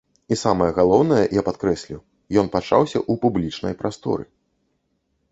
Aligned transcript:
І 0.33 0.35
самае 0.43 0.67
галоўнае, 0.77 1.25
я 1.39 1.43
падкрэслю, 1.49 1.97
ён 2.41 2.49
пачаўся 2.55 2.99
ў 3.01 3.13
публічнай 3.27 3.77
прасторы. 3.83 4.25